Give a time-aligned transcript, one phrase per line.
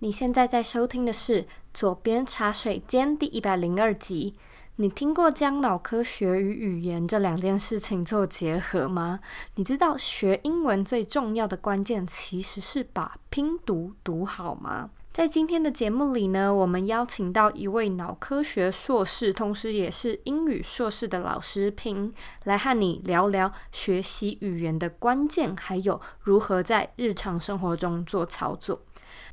[0.00, 1.42] 你现在在收听的是
[1.72, 4.34] 《左边茶水间》第一百零二集。
[4.76, 9.20] 你听过将脑科学与语言这两件事情做结合吗？
[9.54, 14.90] 你知道学英文最重要的关键其实是把拼读读好吗？
[15.12, 28.80] 在今天的节目里呢，我们邀请到一位脑科学硕士，同时也是英语硕士的老师平，来和你聊聊学习语言的关键，还有如何在日常生活中做操作。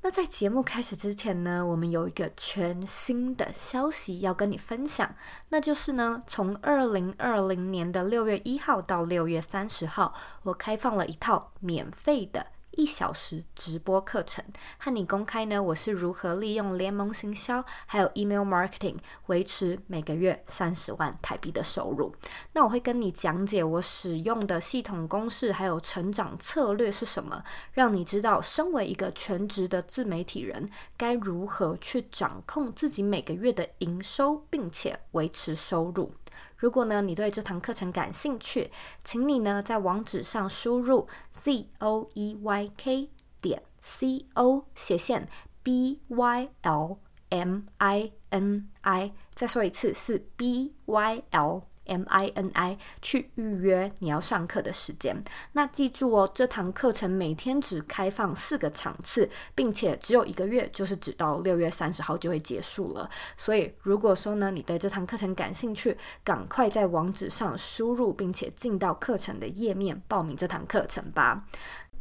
[0.01, 5.15] 那在节目开始之前呢，我们有一个全新的消息要跟你分享，
[5.49, 12.47] 那就是呢，从二零二零年的六月一号到六月三十号，我开放了一套免费的。
[12.71, 14.43] 一小时直播课程，
[14.77, 18.95] 和你公开呢，我是如何利用联盟行销还有 email marketing
[19.27, 22.15] 维持每个月三十万台币的收入。
[22.53, 27.43] 那我会跟你讲解我使用的系统公式还有成长策略是什么，
[27.73, 36.13] 让你知道身为一个全职的自媒体人该如何去掌控自己每个月的营收，并且维持收入。
[36.61, 38.71] 如果呢，你对这堂课程感兴趣，
[39.03, 43.09] 请你呢在网址上输入 z o e y k
[43.41, 45.27] 点 c o 斜线
[45.63, 51.63] b y l m i n i，再说一次是 b y l。
[51.91, 55.21] M I N I 去预约你要上课的时间。
[55.51, 63.09] 那记住哦，这堂课程每天只开放四个场次，并且只有一个月，就是直到六月三十号就会结束了。
[63.35, 71.45] 所以，如果说呢，你对这堂课程感兴趣，赶快在网址上输入，并且进到课程的页面报名这堂课程吧。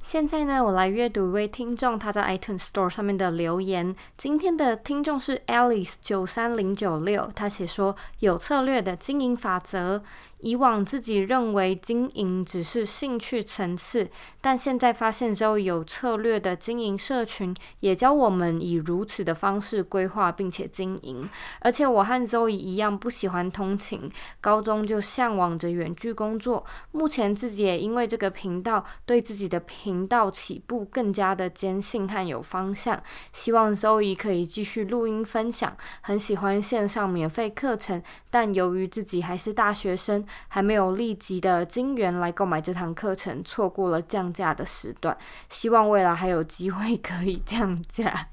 [0.02, 3.94] 现在呢，我来阅读一位听众他在 iTunes Store 上面的留言。
[4.16, 10.02] 今天的听众是 Alice 九三零九六，他写说有策略的经营法则。
[10.42, 14.08] 以往自己认为经营只是兴趣层次，
[14.40, 21.28] 但现在发现之后有策略的经营社群，也教我们以如此的方式规划并且经营。
[21.60, 24.10] 而且我和周怡一样不喜欢通勤，
[24.40, 26.64] 高中就向往着远距工作。
[26.92, 33.02] 目前自己也因为这个频道，对自己的频道起步更加的坚信和有方向。
[33.32, 35.76] 希望周怡可以继续录音分享。
[36.00, 40.24] 很喜欢线上免费课程，但由于自己还是大学生。
[40.48, 45.16] 还没有立即的金源来购买这堂课程，错过了降价的时段。
[45.48, 48.28] 希望未来还有机会可以降价。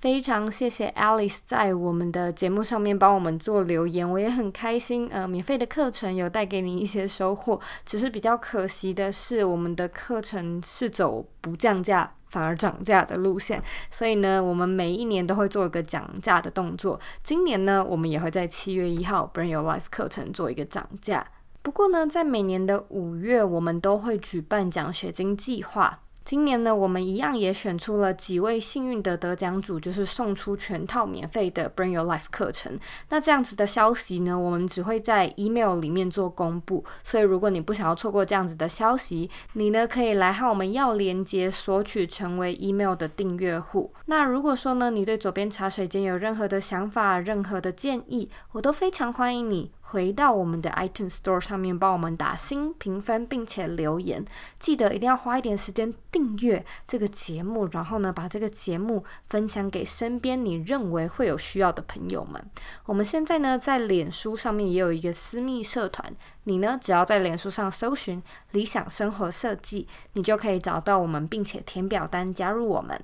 [0.00, 5.08] 非常谢谢 Alice 在我们的节目上面帮我们做留言，我也很开心。
[5.10, 13.60] 呃，免费的课程有带给你一些收获，只是比较可惜的是，我们的课程是走不降价反而涨价的路线。
[13.90, 17.00] 所以呢，我们每一年都会做一个涨价的动作。
[17.24, 21.26] 今年呢，我们也会在七月一号 Bring Your Life 课程做一个涨价。
[21.60, 26.02] 不过呢，在每年的五月，我们都会举办奖学金计划。
[26.28, 32.78] 今年呢，我们一样也选出了几位幸运的得奖主，就是送出全套免费的 Bring Your Life 课程。
[33.08, 36.84] 那这样子的消息呢，我们只会在 email 里面做公布。
[37.02, 43.94] 所以，如果你不想要错过这样子的消息，你呢可以来和我们要连接索取成为 email 的订阅户。
[44.04, 49.72] 那如果说呢，你对左边茶水间有任何的想法、任何的建议，我都非常欢迎你。
[49.90, 54.22] 回到我们的 iTunes Store 上面，帮我们打星评分，并且留言。
[54.58, 62.44] 记得一定要花一点时间订阅这个节目，然后呢，把这个节目分享给身边你认为会有需要的朋友们。
[62.84, 68.22] 我们现在呢，在脸书上面也有一个私密社团，你呢，只要在脸书上搜寻
[68.52, 73.00] “理想生活设计”，你就可以找到我们，并且填表单加入我们。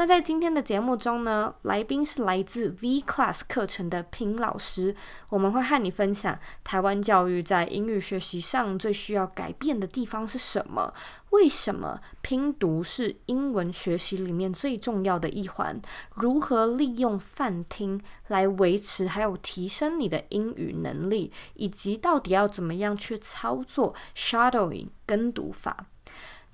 [0.00, 4.96] 那在今天的节目中呢，来宾是来自 V Class 课程的平老师，
[5.28, 10.94] 我们会和你分享台湾教育在英语学习上最需要改变的地方是什么？
[11.32, 15.78] 为什么拼读是英文学习里面最重要的一环？
[16.14, 21.30] 如何利用泛听来维持还有提升你的英语能力？
[21.56, 25.88] 以及到底要怎么样去操作 shadowing 跟读法？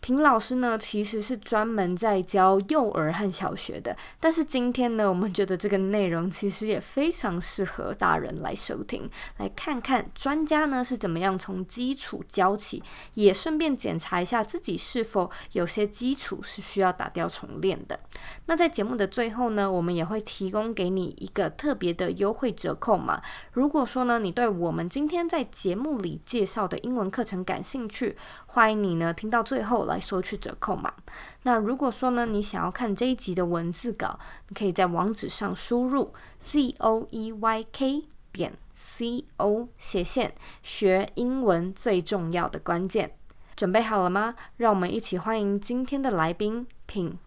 [0.01, 12.85] 平老师呢，其实是专门在教幼儿和小学的，但是今天呢，我们觉得这个内容其实也非常适合大人来收听，来看看专家呢是怎么样从基础教起，
[13.15, 17.99] 也顺便检查一下自己是否有些基础是需要打掉重练的。
[18.47, 23.20] 那在节目的最后呢，我们也会提供给你一个特别的优惠折扣嘛。
[23.50, 28.17] 如果说呢，你对我们今天在节目里介绍的英文课程感兴趣，
[28.47, 29.86] 欢迎你呢听到最后。
[29.87, 30.93] 来索取折扣嘛。
[31.43, 34.19] 那如果说呢，你想要看这一集的文字稿，
[34.49, 43.17] 你可以在网址上输入 c o e y k 点 c o 斜线学英文最重要的关键。
[43.56, 44.35] 准备好了吗？
[44.59, 47.19] 让我们一起欢迎今天的来宾品。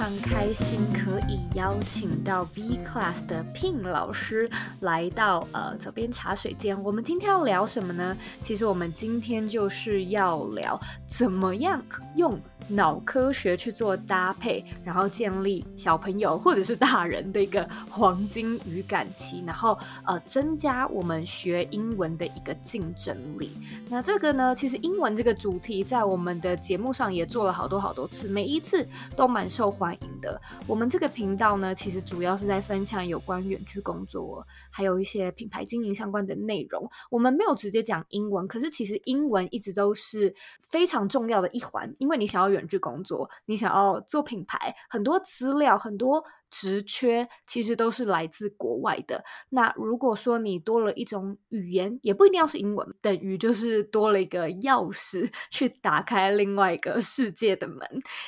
[0.00, 4.50] 非常开心可以邀请到 v class 的 pin 老师
[4.80, 6.82] 来到呃左边茶水间。
[6.82, 8.16] 我们今天要聊什么呢？
[8.40, 11.82] 其实我们今天就是要聊怎么样
[12.16, 23.50] 用脑科学去做搭配，然后建立小朋友或者是大人的一个黄金语感期，然后呃增加我们学英文的一个竞争力。
[23.88, 28.86] 那这个呢，其实英文这个主题在我们的节目上也做了好多好多次，每一次
[29.16, 30.40] 都蛮受欢迎的。
[30.66, 36.88] 我们这个频道呢，其实主要是在分享有关远距工作，还有一些品牌经营相关的内容。
[37.10, 40.34] 我们没有直接讲英文，可是其实英文一直都是
[40.68, 46.24] 非常重要的一环，因为你想要远距工作，你想要做品牌，很多资料，很多。
[46.50, 49.22] 职缺其实都是来自国外的。
[49.50, 57.78] 那如果说你多了一种语言，也不一定要是英文，等于就是多了一个钥匙，去打开另外一个世界的门。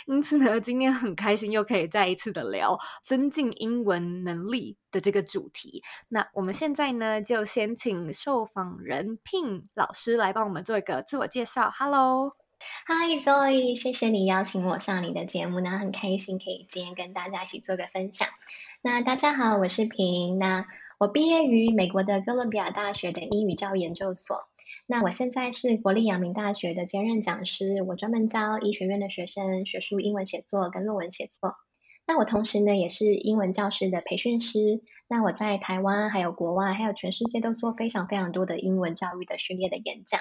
[0.07, 5.83] 因此呢，今天很开心又可以再一次的聊增进英文能力的这个主题。
[6.11, 11.69] 那我们现在呢，就先请受访人 Ping 老师来帮我们做一个自我介绍。
[11.77, 12.42] Hello。
[12.87, 18.29] Hi Zoe，谢谢你邀请我上你的节目，那很开心可以今天跟大家一起做个分享。
[18.83, 20.67] 那大家好，我是平，那
[20.99, 24.37] 我毕业于美国的哥伦比亚大学的英语教育研究所，
[24.87, 31.55] 那我现在是国立阳明大学的兼任讲师，我专门教医学院的学生学术英文写作跟论文写作。
[32.05, 40.21] 那我同时呢也是英文教师的培训师，那我在台湾还有国外还有全世界都做非常非常多的英文教育的训练的演讲。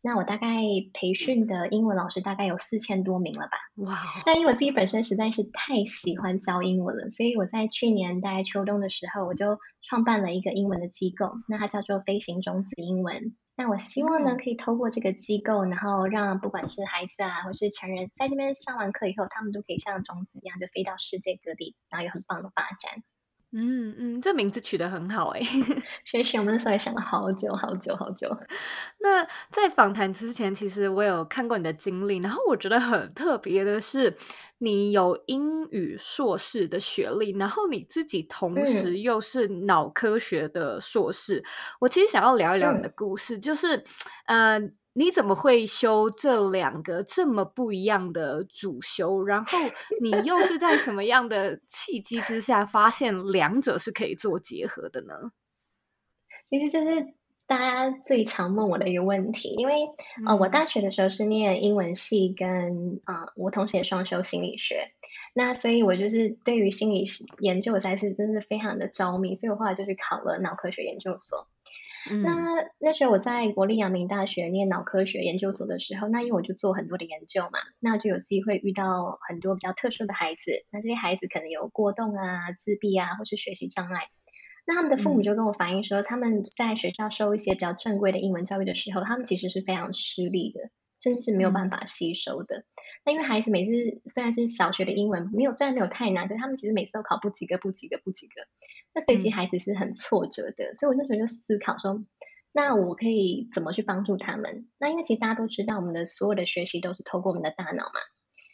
[0.00, 0.58] 那我大概
[0.92, 3.58] 培训的英文老师大概有四千多名了吧？
[3.76, 3.96] 哇
[4.26, 13.36] 那因为我自己本身实在是太喜欢教英文了，所以我在去年大概秋冬的时候，我就创办了一个英文的机构，那它叫做飞行种子英文。
[13.56, 23.02] 那我希望呢，可以透过这个机构，然后让不管是孩子啊，或是成人，在这边上完课以后，他们都可以像种子一样，就飞到世界各地，然后有很棒的发展。
[23.50, 25.40] 嗯嗯，这名字取得很好哎，
[26.04, 26.36] 谢谢。
[26.38, 28.28] 我们那时候也想了好久好久好久。
[29.00, 34.14] 那在访谈之前，其实我有看过你的经历，然后我觉得很特别的是，
[34.58, 41.38] 你有英语硕士的学历，然后你自己同时又是脑科学的硕士。
[41.38, 41.44] 嗯、
[41.80, 43.82] 我其实想要聊一聊你的故事，嗯、就是
[44.26, 44.60] 呃。
[44.98, 49.22] 你怎么会修这两个这么不一样的主修？
[49.22, 49.56] 然后
[50.00, 55.30] 你又是在什么样的契机之下发现两者是可以做结合的呢？
[56.50, 57.14] 其实这是
[57.46, 59.74] 大家最常问我的一个问题，因为
[60.26, 64.90] 呃，我大学的时候是念英文系跟，跟、呃、啊，我同时也双修心理学，
[65.32, 67.06] 那所以我就是对于心理
[67.38, 71.46] 研究才是真的非常的着迷，所以我后来就去考了脑科学研究所。
[72.10, 72.32] 嗯、那
[72.78, 80.64] 那时候我在国立阳明大学念脑科学研究所的时候，那因为我就做很多的研究嘛，那就有机会遇到很多比较特殊的孩子。
[80.70, 84.08] 那这些孩子可能有过动啊、自闭啊，或是学习障碍。
[84.66, 90.70] 那他们的父母就跟我反映说，嗯、他们在学校受一些比较正规的英文教育的时候，他们其实是非常吃力的，
[91.02, 92.58] 甚至是没有办法吸收的。
[92.58, 92.64] 嗯、
[93.06, 93.72] 那因为孩子每次
[94.06, 98.42] 虽然是小学的英文没有，虽然没有太难，可是他们其实每次都考不及格、不及格、不及格。
[98.98, 102.04] 那所以其实孩子是很挫折的，嗯、所以我那时候就思考说，
[102.50, 104.68] 那我可以怎么去帮助他们？
[104.76, 108.00] 那因为其实大家都知道，我们的所有的学习都是透过我们的大脑嘛，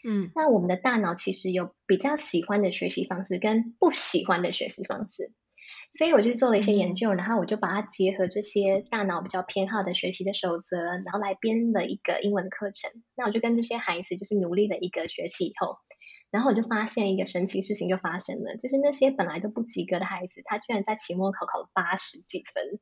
[0.07, 5.33] 嗯，那我们的大脑其实有比较喜欢的学习方式跟不喜欢的学习方式，
[5.97, 12.91] 所以我就做了一些研究，嗯、然后我就把它结合这些大脑比较偏好的学习的守则，然后来编了一个英文课程。
[13.17, 15.79] 那我就跟这些孩子就是努力了一个学期以后。
[16.35, 22.81] 然后我就发现一个神奇事情就发生了，就是那些本来都不及格的孩子，他居然在期末考考了八十几分，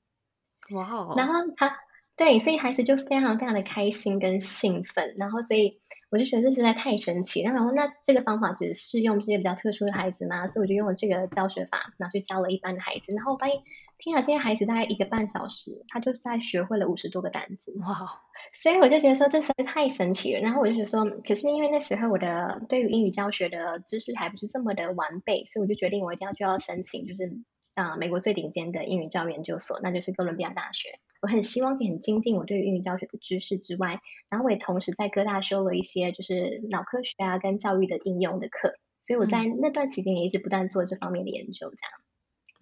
[0.75, 1.19] 哇！Wow.
[1.19, 1.77] 然后他
[2.17, 7.43] 对，所以孩子就非常非常的开心跟兴奋，然后所以我就觉得这实在太神奇。
[7.43, 10.47] 然后那这个方法只适用这些比较特殊的孩子吗？
[10.47, 13.59] 所以我就用了这个教学法，拿去教了一般的孩子，然后我发现。
[14.03, 17.73] 听了这些孩子大概一个半小时，他就在学会了五十多个单词。
[17.79, 18.21] 哇.
[18.53, 20.41] 所以我就觉得说这实在太神奇了。
[20.41, 27.39] 然后我就觉得说，可是因为那时候我的对于英语教学的知识还不是这么的完备，所以我就决定我一定要就要申请，就是
[27.75, 30.99] 啊、呃、美国最顶尖的英语教育研究所，那就是哥伦比亚大学。
[31.21, 42.01] 我很希望可以很精进我对于英语教学的知识之外，然后我也同时在哥大修了一些就是脑科学啊跟教育的应用的课，所以我在那段期间也一直不断做这方面的研究，这样。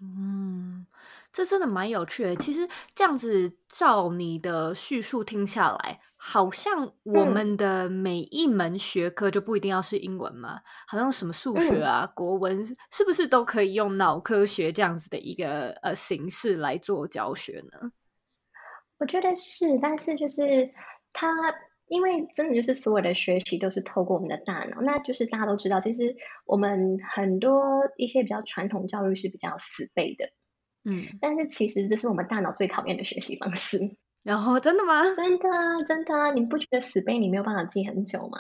[0.03, 0.87] 嗯。
[1.33, 2.37] 这真的蛮有趣的。
[2.37, 17.93] 其实这样子照你的叙述听下来，好像我们的每一门学科就不一定要是英文嘛，嗯、好像什么数学啊、嗯、国文，是不是都可以用脑科学这样子的一个呃形式来做教学呢？
[18.99, 20.71] 我觉得是，但是就是
[21.13, 21.29] 它
[21.87, 27.63] 因为真的就是所有的学习都是透过我们的大脑，那就是大家都知道，其实我们很多
[27.97, 30.31] 一些比较传统教育是比较死背的，
[30.85, 33.79] 嗯，但是其实这是我们大脑最讨厌的学习方式。
[34.23, 35.03] 然后真的吗？
[35.15, 36.31] 真的啊，真的啊！
[36.33, 38.39] 你不觉得死背你没有办法记很久吗？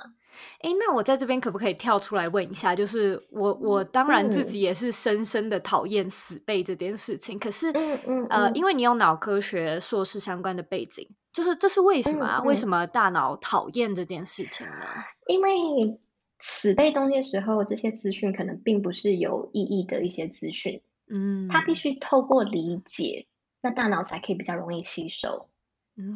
[0.60, 2.76] 哎，那我在这边可不可以跳出来问一下？
[2.76, 7.36] 就是我，我当然自己也是深深的讨厌死背这件事情。
[7.36, 12.38] 嗯、可是，嗯嗯，呃，因为你有脑科学硕士相关的背景，就是这是为什么啊？
[12.40, 14.86] 嗯嗯、为什么大脑讨厌这件事情呢？
[15.28, 15.50] 因为
[16.38, 20.82] 死背东西的时候，这些资讯可能并不是有意义的一些资讯。
[21.10, 23.26] 嗯，它必须透过理解，
[23.60, 25.48] 那大脑才可以比较容易吸收。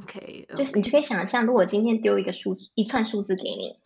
[0.02, 0.54] OK，, okay.
[0.54, 3.76] 就是你就可以想象，如果今天丢一个数字，一串数字给你，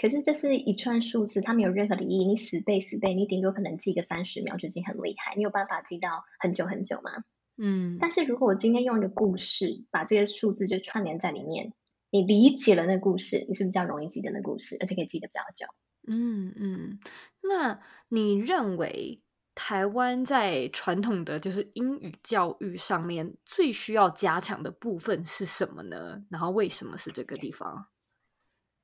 [0.00, 7.24] 可是这是一串数字，它没有任何的意义，你死背死背，你顶多可能记个三十秒就已经很厉害，你有办法记到很久很久吗？
[7.58, 7.98] 嗯。
[8.00, 11.74] 但是如果我今天用一个故事把这些数字就串联在里面，
[12.10, 15.66] 你理解了那个故事，你是比较容易记得那个故事，而且可以记得比较久。
[16.06, 16.98] 嗯嗯，
[17.42, 19.20] 那你认为？
[19.62, 26.24] 台湾在传统的就是英语教育上面最需要加强的部分是什么呢？
[26.30, 27.86] 然后为什么是这个地方？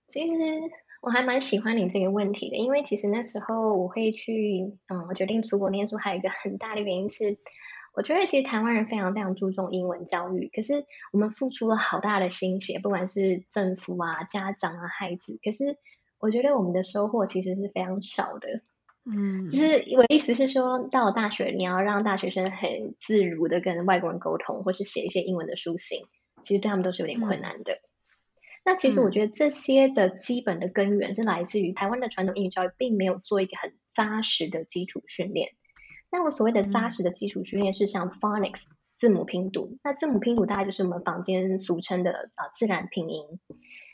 [0.06, 0.36] 其实
[1.00, 7.38] 我还蛮喜欢你这个问题的，因为其实那时候我会去，嗯，我决定出国念书，还有一个很大的原因是，
[7.94, 15.78] 我觉得其实台湾人非常非常注重英文教育，可是我们付出了好大的心血，不管是政府啊、家长啊、孩子，可是
[16.18, 18.60] 我觉得我们的收获其实是非常少的。
[19.08, 26.00] 嗯，就是我的意思是说，到了大学，你要让大学生很自如的跟外国人沟通，或是写一些英文的书信，
[26.42, 27.74] 其实对他们都是有点困难的。
[27.74, 27.86] 嗯、
[28.64, 35.50] 那其实我觉得这些的基本的根源是来自于台湾的传统英语教育，并没有做一个很扎实的基础训练。
[36.10, 38.64] 那我所谓的扎实的基础训练是像 phonics
[38.98, 43.24] 字母拼读，那字母拼读大概就是我们坊间俗称的啊自然拼音，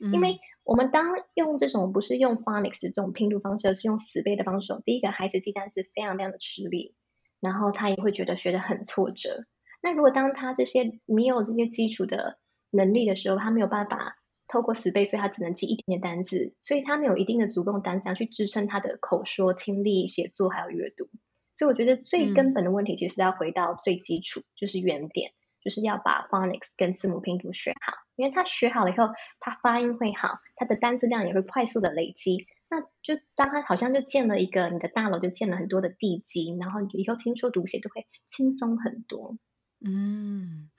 [0.03, 0.41] 嗯、因为。
[0.65, 6.95] 我们当用这种不是用 phonics 这种拼读方式，而是用死背的方式，第一个孩子记单词非常非常的吃力，
[7.41, 9.45] 然后他也会觉得学的很挫折。
[9.83, 12.39] 那如果当他这些没有这些基础的
[12.71, 14.17] 能力的时候，他没有办法
[14.47, 21.09] 透过死背，所以他只能记一点点单字，所以他没有一定的足够单词去支撑他的口说、听力、写作还有阅读。
[21.55, 25.33] 所以我觉得最根本的问题其实要回到最基础，嗯、就是原点。
[25.63, 29.09] 就是要把 phonics 跟字母拼读学好，因为他学好了以后，
[29.41, 32.47] 他发音会好，他的单词量也会快速的累积。
[32.69, 39.37] 那就当他好像就建了一个，你的大脑就建了很多的地基，然后以后听说读写都会轻松很多。
[39.85, 40.71] 嗯，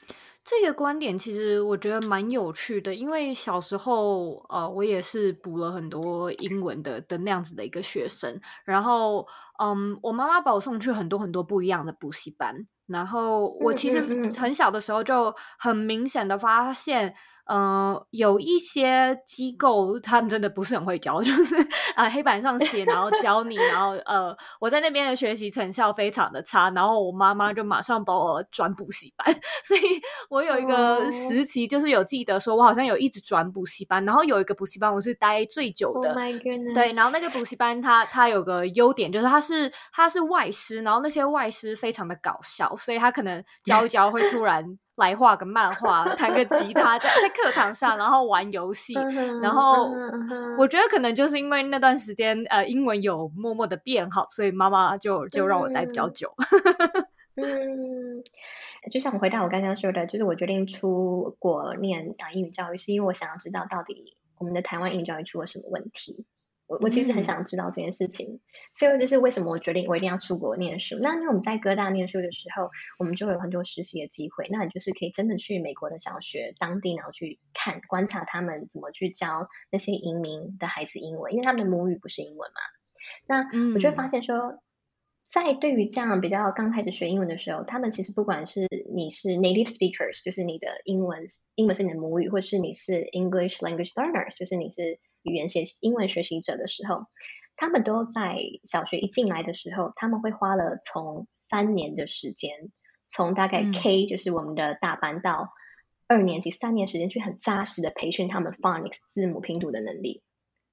[0.43, 9.27] 这个观点其实我觉得蛮有趣的，因为小时候呃，我也是补了很多英文的的那样子的一个学生，然后
[9.61, 12.65] 嗯，我妈妈把我送去很多很多不一样的补习班。
[12.87, 14.01] 然后我其实
[14.39, 17.15] 很小的时候就很明显的发现。
[17.45, 21.55] 嗯、呃，有一些机构他们真的不是很会教， 就是
[21.95, 29.27] 啊、呃、黑板上写，然后教你，然后呃我在那边的学习成效非常的差，然后我妈妈就马上把我转补习班，
[29.63, 29.81] 所以
[30.29, 36.17] 我有一个时期就是有记得说我好像有一直转补习班，然后有一个补习班我是待最久的，Oh
[36.73, 44.77] 对，然后那个补习班它它有个优点就是它是它是外师，然后那些外师非常的搞笑，所以他可能教一教会突然。
[44.95, 48.93] 来画个漫画， 弹个吉他，在在课堂上，然后玩游戏，
[49.41, 49.91] 然后
[50.57, 56.31] 我觉得可能就是因为那段时间，呃，英文有默默的变好，所以妈妈就就让我待比较久。
[57.35, 58.23] 嗯，
[58.91, 66.27] 就像我回到我刚刚说的，就是我决定出国念啊英语教育，是因为我想要知道到底我们的台湾英语教育出了什么问题。
[66.65, 68.39] 我我其实很想知道这件事情，嗯、
[68.73, 70.97] 所以就是为什么我决定我一定要出国念书。
[71.01, 82.61] 那因为我们在哥大念书的时候，我们就会有很多实习的机会，那你就是可以真的去美国的小学当地，然后去看观察他们怎么去教那些移民的孩子英文，因为他们的母语不是英文嘛。
[83.27, 84.59] 那我就会发现说，嗯、
[85.27, 95.01] 在对于这样比较刚开始学英文的时候，他们其实不管是你是 native speakers，就是你的英文英文是你的母语，或是你是 English language learners，就是你是。
[95.23, 97.07] 语言学习英文学习者的时候，
[97.55, 102.71] 他们都在小学一进来的时候，他们会花了从三年的时间，
[103.05, 105.49] 从大概 K、嗯、就是我们的大班到
[106.07, 110.21] 二年级三年时间，去很扎实的培训他们 phonics 字母拼读的能力。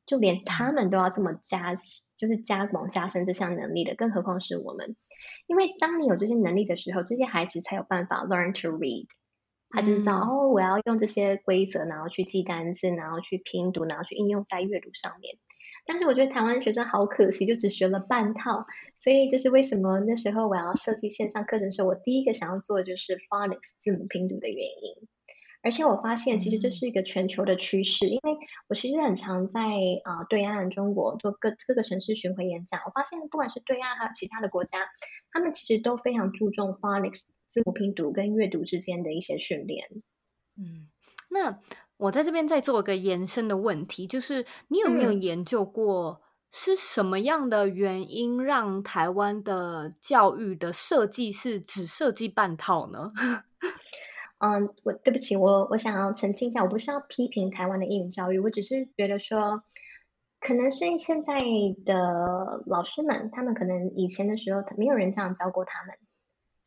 [0.06, 1.76] 就连他们都要这么加，
[2.16, 4.96] 就是加广加深这项能力的，更何况是我们。
[5.46, 9.06] 因为当你有这些能力的时候，这些孩子才有办法 learn to read。
[9.70, 15.38] 他就知道、嗯、哦，我要用这些规则，然后去记单词，然后去拼读，然后去应用在阅读上面。
[15.86, 18.66] 但是我觉得台湾学生好可惜，就只学了半套。
[18.98, 25.08] 所以这是为什么那时候我要设计线上课程的时候，我第一个想要做的就是 phonics 字母拼读的原因。
[25.62, 29.60] 而且我发现，其实这是一个全球的趋势，因为我其实很常在
[30.04, 34.78] 啊、呃、对岸中国做各各个城市巡回演讲，我发现不管是对岸还有其他的国家，
[35.30, 39.88] 他们其实都非常注重 phonics 字母拼读跟阅读之间的一些训练。
[40.56, 40.88] 嗯，
[41.30, 41.58] 那
[41.96, 53.12] 我在这边再做一个延伸的问题，就是你有没有研究过是什么样的原因让台湾的教育的设计是只设计半套呢？
[54.38, 59.62] 嗯，我对不起，我我想要澄清一下，我不是要批评台湾的英语教育，我只是觉得说，
[60.40, 61.42] 可能是现在
[61.84, 65.94] 的老师们，他们可能以前的时候没有人这样教过他们，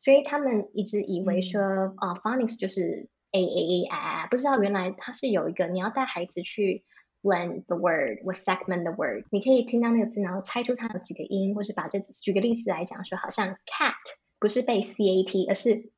[0.04, 6.84] 所以他们一直以为说啊、嗯 uh,，phonics 就是 a a a i i，不知道原来它是有一个你要带孩子去
[7.22, 13.94] blend the word with segment the word，你可以听到那个字，然后猜出它有几个音，或是把这举个例子来讲说，好像 cat
[14.38, 15.90] 不是背 c a t，而是 c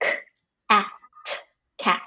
[0.69, 0.89] a t。
[1.77, 2.01] cat，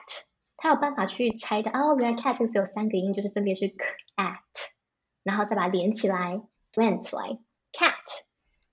[0.56, 1.98] 他有办法去拆的哦。
[2.00, 3.76] 原来 cat 这个词有三个音，就是分别是 c
[4.16, 4.78] a t，
[5.24, 6.42] 然后再把它连起来
[6.72, 7.49] ，blend 出来 cat。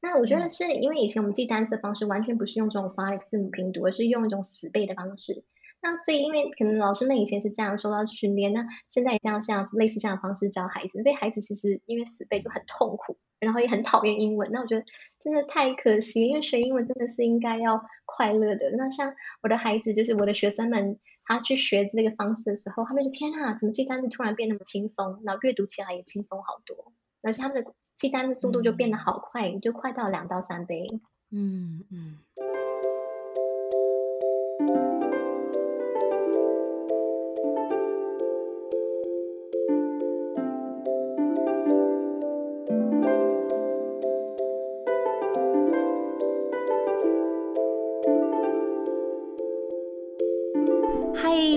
[0.00, 5.44] 那我觉得是因为以前我们记单词的方式完全不是用这种 phonics 字母拼读，而是用一种死背的方式。
[5.82, 14.50] 那所以因为可能老师们以前是这样受到训练，那现在也这样像类似这样的方式教孩子，所以孩子其实因为死背就很痛苦，然后也很讨厌英文。
[14.50, 14.84] 那我觉得
[15.20, 18.70] 真的太可惜，因为学英文真的是应该要快乐的。
[18.76, 31.00] 那像我的孩子，就是我的学生们，他去学这个方式的时候，他们就天啊，怎么记单词突然变那么轻松，然后阅读起来也轻松好多，而且他们的记单的速度就变得好快，嗯、就快到两到三倍。
[31.32, 32.18] 嗯嗯。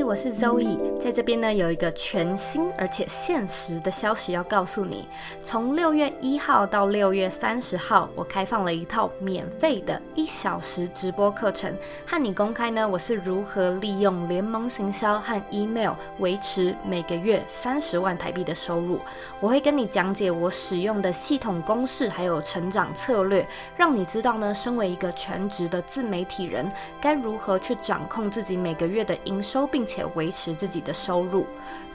[0.09, 5.07] 我是 Zoe，在这边呢有一个全新而且限时的消息要告诉你。
[5.39, 11.71] 从六月一号到六月三十号，我开放了一套免费的一小时直播课程，
[12.07, 18.99] 和你公开呢我是如何利用联盟行销和 email 维持每个月三十万台币的收入。
[19.39, 26.67] 我会跟你讲解我使用的系统公式还有成长策略，让你知道呢，身为一个全职的自媒体人，
[26.99, 31.45] 该如何去掌控自己每个月的营收，并且维持自己的收入。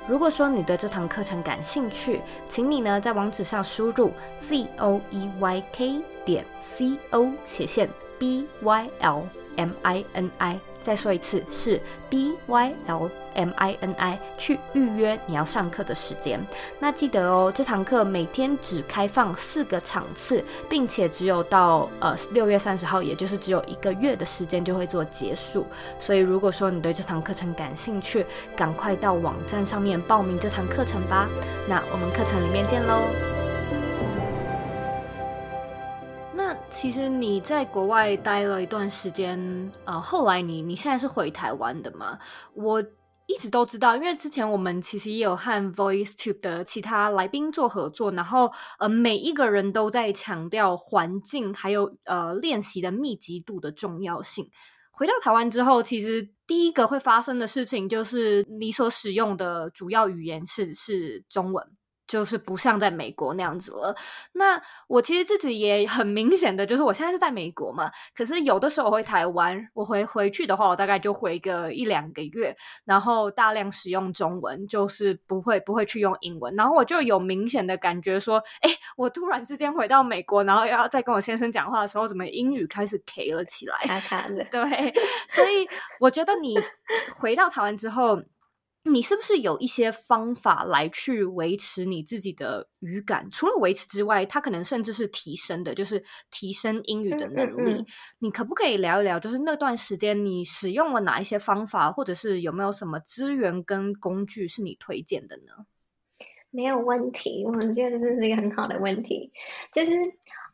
[0.07, 7.89] 如果说你对这堂课程感兴趣，请你呢在网址上输入 z o e y k 点 c o 斜线
[8.19, 9.23] b y l
[9.57, 10.59] m i n i。
[10.85, 16.39] 再说一次，是 b y l m i n i 去预约你要上课的时间。
[16.79, 25.67] 那记得哦，这堂课每天只开放四个场次，并且只有到呃六月三十号，也就是只有一个月的时间就会做结束。
[25.99, 31.27] 所以如果说你对这堂课程感兴趣，赶快到网站上面报名这堂课程吧。
[31.67, 33.34] 那我们课程里面见喽。
[36.75, 39.39] 其实你在国外待了一段时间，
[39.85, 42.19] 呃，后来你你现在是回台湾的吗？
[42.53, 42.83] 我
[43.27, 54.51] 一直都知道，因为之前我们其实也有和 VoiceTube 的其他来宾做合作，然后呃，每一个人都在强调环境还有呃练习的密集度的重要性。
[54.91, 61.67] 回到台湾之后，其实第一个会发生的事情就是你所使用的主要语言是是中文。
[62.07, 63.95] 就是不像在美国那样子了。
[64.33, 67.91] 那我其实自己也很明显的，就是我现在是在美国嘛。
[68.15, 76.55] 可是有的时候我回台湾，我回回去的话，我大概就回个一两个月，然后大量使用中文，就是不会不会去用英文。
[76.55, 83.79] 然后我就有明显的感觉说，哎，我突然之间回到美国，然后要再跟我先生讲话的时候，怎么英语开始 K 了起来？
[83.87, 84.45] 卡卡的。
[84.53, 84.95] 对，
[85.29, 85.67] 所以
[86.01, 86.57] 我觉得你
[87.17, 88.23] 回到台湾之后。
[88.85, 93.29] 你是不是有一些方法来去维持你自己的语感？
[93.31, 97.73] 除了维持之外，它可能甚至是提升的，就是提升英语的能力。
[97.73, 97.87] 嗯嗯嗯。
[98.19, 99.19] 你可不可以聊一聊？
[99.19, 105.65] 就是那段时间你使用了哪一些方法，或者是有没有什么资源跟工具是你推荐的呢？
[106.51, 109.33] 没有问题，我觉得这是一个很好的问题。
[109.73, 109.93] 就是，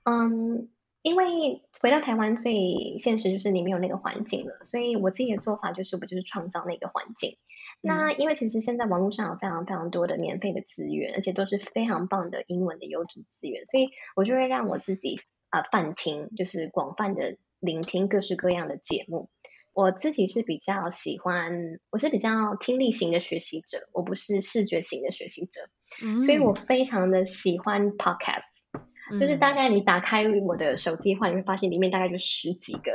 [0.05, 0.71] 嗯，
[1.03, 7.37] 因为回到台湾最现实就是你没有那个环境了，所以我自己的做法就是，我就是创造那个环境。
[7.83, 19.31] 那因为其实现在网络上有非常非常多的免费的资源，而且都是非常棒的英文的优质资源，所以我就会让我自己啊泛听，就是广泛的聆听各式各样的节目。
[19.73, 25.69] 我自己是比较喜欢，我是比较听力型的学习者，我不是视觉型的学习者，
[26.03, 28.90] 嗯，所以我非常的喜欢 podcast。
[29.19, 32.93] 就是大概你打开我的手机的话，你会发现里面大概就十几个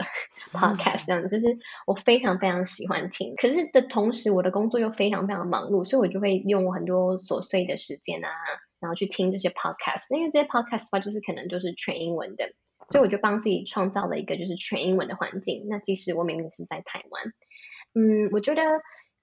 [0.52, 3.36] podcast 这样子，就是我非常非常喜欢听。
[3.36, 8.30] 可是的同时，我的工作又非常非常忙碌，所以我就会用我很多琐碎的时间啊，
[8.80, 10.16] 然后去听这些 podcast。
[10.16, 12.50] 因为这些 podcast 的话，就是可能就是全英文的，
[12.88, 15.66] 所以我就帮自己创造了一个就是全英文的环境。
[15.68, 17.24] 那即使我明明是在台湾，
[17.94, 18.62] 嗯，我觉得。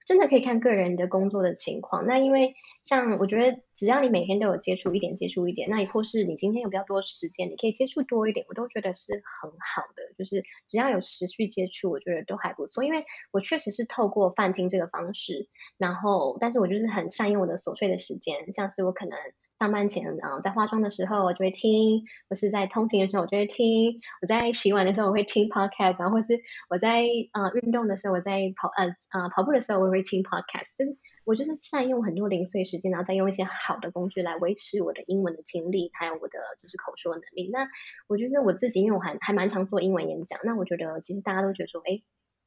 [0.05, 2.05] 真的可以看个人的工作的情况。
[2.05, 10.13] 那因为像我觉得，只要你每天都有接触一点，接触一点，那或是你今天有比较多时间，你可以接触多一点，我都觉得是很好的。
[10.17, 12.83] 就是只要有持续接触，我觉得都还不错。
[12.83, 19.17] 因为我确实是透过饭厅这个方式，然后但是我就是很善用我的琐碎的时间，像是我可能。
[19.63, 37.49] 上班前啊，在化妆的时候我就会听，或是在通勤的时候我就会听，我在洗碗的时候我会听 podcast，然后或是我在啊、呃、运动的时候我在跑呃啊、呃、跑步的时候我会听 podcast，就是我就是善用很多零碎时间，然后再用一些好的工具来维持我的英文的听力，还有我的就是口说能力。
[37.49, 37.69] 那
[38.09, 42.01] 我觉得我自己因为我还还蛮常做英文演讲，那我觉得其实大家都觉得说，哎，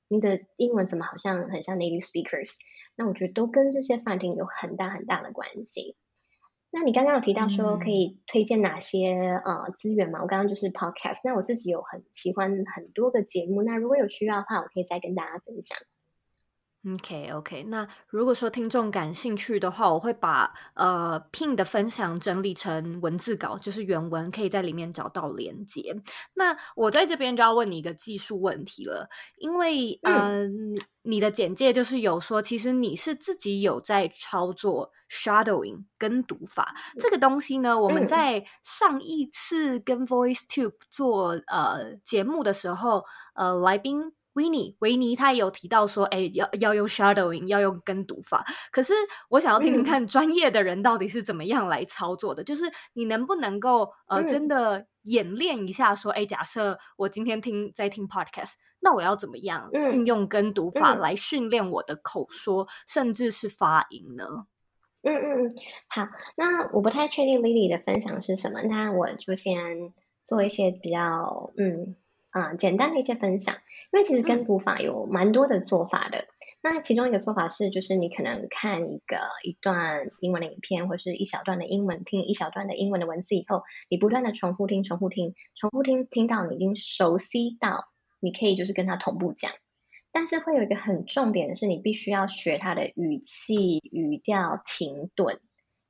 [0.09, 2.57] 你的英文怎么好像很像 native speakers？
[2.95, 5.97] 那我觉得都跟这些泛听有很大很大的关系。
[6.79, 10.19] 那你刚刚有提到说可以推荐哪些、嗯、呃资源吗？
[10.21, 15.79] 我刚刚就是 podcast，那我自己有很喜欢很多个节目，那如果有需要的话，我可以再跟大家分享。
[16.95, 26.01] OK OK，那如果说听众感兴趣的话，我会把呃 Pin 的分享整理成文字稿，就是原文，可以在里面找到连接。
[26.35, 29.09] 那我在这边就要问你一个技术问题了，
[29.39, 30.49] 因为嗯、呃，
[31.03, 37.81] 你的简介就是有说，其实你是自己有在操作 shadowing 跟读法这个东西呢。
[37.81, 44.13] 我们在上一次跟 VoiceTube 做呃节目的时候，呃，来宾。
[44.37, 48.45] 维尼，维尼他也有提到说，哎，要要用 shadowing，要用跟读法。
[48.71, 48.95] 可是
[49.31, 52.43] 我想要听听看专业的人到底是怎么样来操作的。
[52.43, 64.25] 嗯、就是你能不能够呃，真的演练一下，说，哎，假设我今天听在听 podcast，那我要怎么样运用跟读法来训练我的口说，嗯、甚至是发音呢？
[65.03, 65.55] 嗯嗯嗯，
[65.89, 69.93] 好，那我不太确定 Lily 的分享是什么，那我就先
[70.25, 71.95] 做一些比较嗯
[72.31, 73.55] 啊、嗯、简单的一些分享。
[73.93, 76.27] 因为其实跟读法有蛮多的做法的，嗯、
[76.63, 87.87] 那其中一个做法是，就是你可能看一个一段英文的影片，或是一小段的英文，听一小段的英文的文字以后，你不断的重复听，重复听，重复听，听到你已经熟悉到，
[88.21, 89.53] 你可以就是跟他同步讲。
[90.11, 95.41] 但是会有一个很重点的是，你必须要学他的语气、语调、停顿，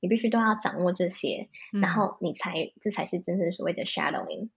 [0.01, 4.51] 你必须都要掌握这些，嗯、然后你才这才是真正所谓的 shadowing。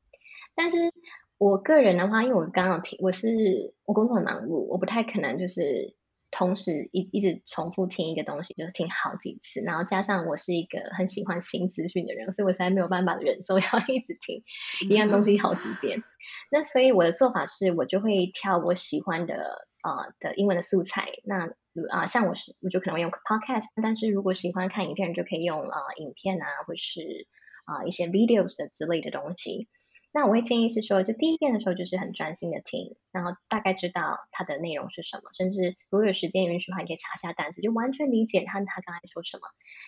[0.54, 0.92] 但是。
[1.40, 5.96] 我个人的话，因为我刚刚听，我是我工作很忙碌，我不太可能就是
[6.32, 9.62] 同时一一直重复听一个东西，就是听好几次。
[9.62, 14.44] 然后加上我是一个很喜欢新资讯的人，所以我实在没有办法忍受 要一直听
[14.90, 16.04] 一样东 西好几遍。
[16.52, 19.34] 那所以我的做法是，我就会挑我喜欢的
[19.82, 21.08] 啊、呃、的英文的素材。
[21.24, 21.46] 那
[21.90, 27.28] 啊、呃，像我是我就可能会用 podcast，但是如果喜欢看影片，就可以用啊、呃、影片啊，或是
[27.64, 29.70] 啊、呃、一些 videos 的之类的东西。
[30.12, 39.44] 那我会建议是说，就第一遍的时候就是很专心的听，然后大概知道它的内容是什么，甚至如果有时间允许的话，你可以查一下单词，就完全理解他他刚才说什么。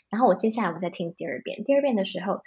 [0.10, 2.42] 然后我接下来我再听第二遍，第二遍的时候，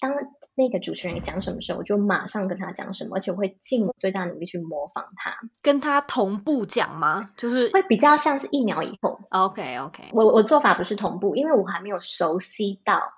[0.00, 0.12] 当
[0.54, 7.30] 那个主持人讲什么时候，我就马上跟他讲什么，而且我会尽我最大努力去模仿他，跟他同步讲吗？
[7.36, 9.20] 就是会比较像是一秒以后。
[9.30, 13.12] OK OK，我我做法不是同步，因为我还没有熟悉到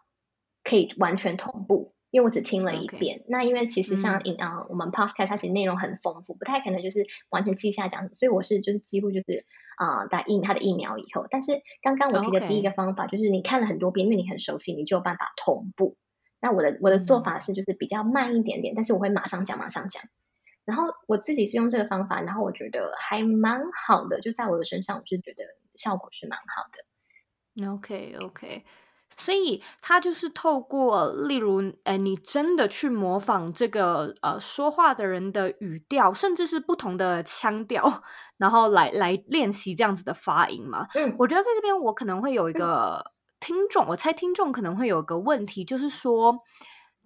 [0.62, 1.91] 可以完全同步。
[2.12, 3.24] 因为我只听了一遍，Okay.
[3.26, 9.46] 那因为其实像嗯、呃，我们 podcast 它其实内容很丰富，不太可能就是完全记下讲，所以我是就是几乎就是
[9.78, 11.26] 啊，打、呃、一它的疫苗以后。
[11.30, 15.96] 但是刚刚我提的第一个方法就是你看了很多遍，因为你很熟悉，你就有办法同步。
[16.38, 20.02] 那我的我的做法是就是比较慢一点点，嗯、但是我会马上讲马上讲。
[20.66, 25.44] 然后我自己是用这个方法，然后我觉得还蛮好的，就在我的身上，我是觉得
[25.76, 27.72] 效果是蛮好的。
[27.72, 28.64] OK OK。
[29.22, 38.02] 所以他就是透过，例如，哎，你真的去模仿这个呃说话的人的语调，甚至是不同的腔调，
[38.36, 40.88] 然后来来练习这样子的发音嘛。
[40.94, 46.34] 嗯，我觉得在这边我可能会有一个听众，我猜听众可能会有一个问题，就是说，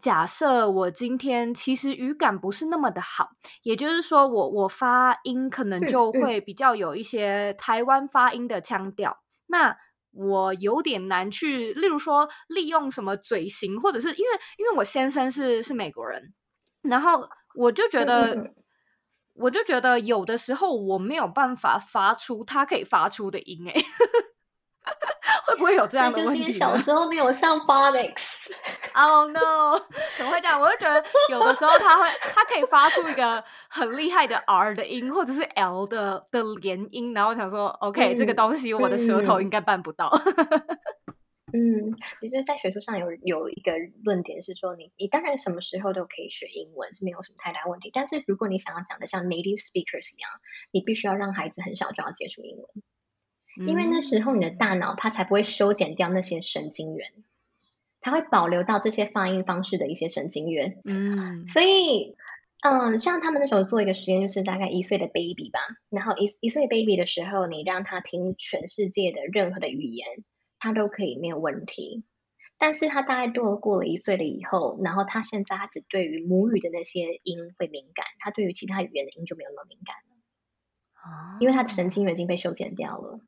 [0.01, 3.29] 假设我今天其实语感不是那么的好，
[3.63, 9.77] 也就是说我，我我发音可能就会比较有一些台湾发音的腔调，那。
[10.17, 16.33] 我有点难去，例如说利用什么嘴型，或者是因为因为我先生是是美国人，
[16.83, 18.55] 然后我就觉得，
[19.35, 23.81] 我就觉得有的时候我没有办法发出他可以发出的音，哎，会
[25.47, 26.41] 会不会有这样的问题？
[26.41, 28.51] 就是小时候没有上 phonics。
[28.95, 29.79] Oh no！
[30.17, 30.61] 怎么会这样？
[30.61, 40.11] 我就觉得有的时候他会，他可以发出一个很厉害的 R 的音，或者是 L 的的连音，然后我想说，OK，、嗯、这个东西我的舌头应该办不到。
[41.53, 43.73] 嗯，其实，在学术上有有一个
[44.03, 47.91] 论点是说你，你你当然什么时候都可以学英文，是没有什么太大问题。
[47.93, 50.31] 但是，如果你想要讲的像 native speakers 一样，
[50.73, 52.67] 你必须要让孩子很小就要接触英文。
[53.57, 57.13] 因为那时候你的大脑它才不会修剪掉那些神经元，
[58.01, 60.81] 它会保留到这些发音方式的一些神经元。
[60.85, 62.17] 嗯，所以，
[62.63, 70.07] 嗯，像他们那时候做一个实验，就是大概一岁的 baby 吧，然后一一岁 baby 的时候，你让他听全世界的任何的语言，
[70.59, 72.05] 他都可以没有问题。
[72.59, 83.21] 但是他大概过过了一岁了以后，然后他现在他只对于母语的那些音会敏感，他对于其他语言的音就没有那么敏感了，因为他的神经元已经被修剪掉了。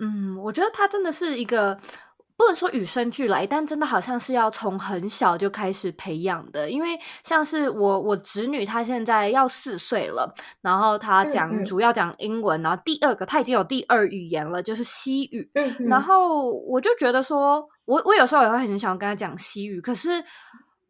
[0.00, 1.76] 嗯，我觉得他真的是一个
[2.36, 6.70] 不能说与生俱来，但真的好像是要从很小就开始培养的。
[6.70, 15.50] 因为像是我我侄女，她现在要四岁了，然后她讲、嗯嗯、主要讲英文，然后第二个她已经有第二语言了，就是西语。
[15.88, 20.10] 然后我就觉得说，我我有时候也会很想跟她讲西语，可是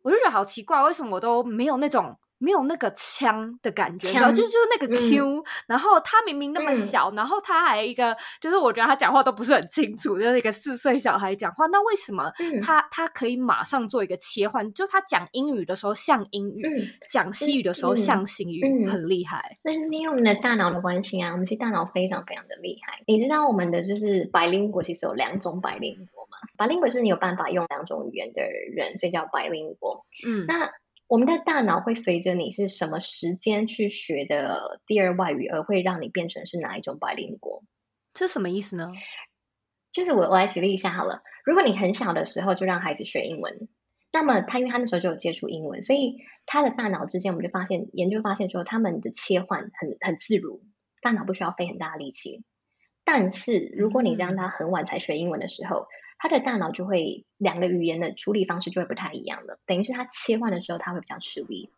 [0.03, 2.14] 我就觉得好奇怪，为什么我都没有那种。
[2.38, 14.72] 没有那个腔的感觉，就是就是那个 Q，、嗯、然后他明明那么小，嗯、然后他还一个，就是我觉得他讲话都不是很清楚，就是一个四岁小孩讲话，那为什么他、嗯、他可以马上做一个切换？
[14.72, 19.59] 就他讲英语的时候像英语，嗯、讲西语的时候像西语，很厉害。
[19.62, 23.03] 那就是因为我们的大脑的关系啊，我们其实大脑非常非常的厉害。
[23.07, 30.05] 你知道我们的就是 bilingual 其实有两种 bilingual 吗？bilingual 是你有办法用两种语言的人，所以叫 bilingual。
[30.24, 30.70] 嗯，那。
[31.09, 37.62] 我们的大脑会随着你是什么时间去学的第二外语，而会让你变成是哪一种 bilingual。
[38.12, 38.92] 这什么意思呢？
[39.90, 41.23] 就是我我来举例一下好了。
[41.44, 43.68] 如果你很小的时候就让孩子学英文，
[44.12, 50.62] 那么他因为他那时候就有接触英文，所以他的大脑之间我们就发现研究发现说，他们的切换很很自如，
[51.01, 52.44] 大脑不需要费很大的力气。
[53.03, 55.87] 但是如果你让他很晚才学英文的时候，嗯
[56.18, 61.70] 他的大脑就会两个语言的处理方式就会不太一样了，等于是他切换的时候他会比较吃力。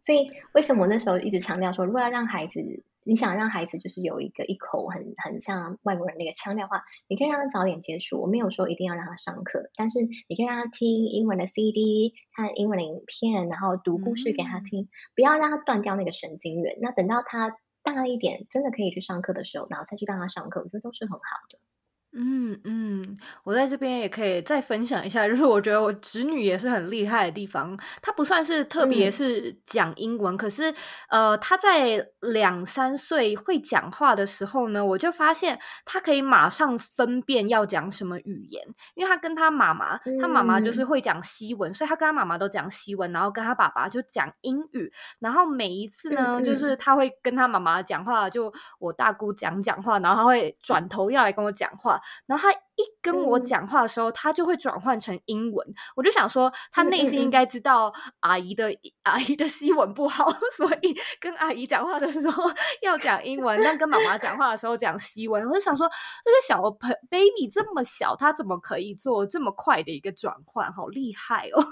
[0.00, 8.18] 所以为什么我那时候一直强调说，如果要让孩子，你想让孩子就是有一个一口很很像外国人那个腔调的话，你可以让他早点接触。
[8.18, 16.78] 我没有说一定要让他上课，但是你可以让他听英文的 CD，看英文的影片，然后读故事给他听，不要让他断掉那个神经元。
[16.80, 21.18] 那等到他大一点，真的可以去上课的时候，然后再去让他上课，我觉得都是很好
[21.50, 21.58] 的。
[22.12, 27.78] 嗯嗯，我在这边也可以再分享一下，就是我觉得我侄女也是很厉害的地方。
[28.02, 30.74] 她不算是特别是讲英文，嗯、可是
[31.08, 44.92] 呃，她在两三岁会讲话的时候呢，我就发现她可以马上分辨要讲什么语言，因为她跟她妈妈，她妈妈就是会讲西文，嗯、所以她跟她妈妈都讲西文，然后跟她爸爸就讲英语。
[45.20, 51.99] 然后每一次呢，嗯、就是她会跟她妈妈讲话，就我大姑讲讲话，然后她会转头要来跟我讲话。
[52.26, 55.74] 然后他一跟我讲话的时候，嗯、他就会转换成英文。
[55.96, 62.44] 我就想说，他内心应该知道阿姨的、嗯、阿姨的西文不好， 所以跟阿姨讲话的时候
[62.82, 65.46] 要讲英文，但跟妈妈讲话的时候讲西文。
[65.46, 65.88] 我就想说，
[66.24, 70.72] 这个小朋 baby 这么小，他怎么可以做这么快的一个转换？
[70.72, 71.64] 好厉害哦！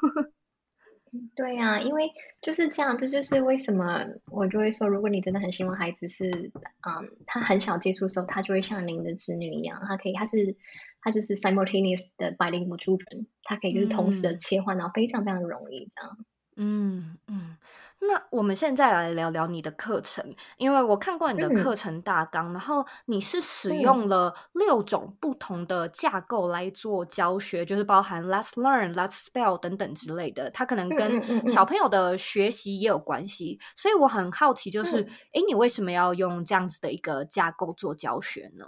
[1.34, 10.56] 对呀、啊，因为就是这样，这就是为什么我就会说，如果你真的很希望孩子是，嗯，他很小接触的时候，他就会像您的子女一样，他可以，他是，
[11.00, 16.18] 他就是 simultaneous 的 bilingual children，他可以就是同时的切换，然后非常非常容易这样。
[16.60, 17.56] 嗯嗯，
[18.00, 21.74] 那我们现在来聊聊你的课程，因为我看过你的课。
[21.78, 35.02] 程大纲，嗯、然后你是使用了六种不同的架构来做教学，嗯、就是包含 Let's Learn、Let's Spell 等等之类的，它可能跟小朋友的学习也有关系，所以我很好奇，就是。
[35.02, 38.64] 哎、嗯，你为什么要用这样子的一个架构做教学呢？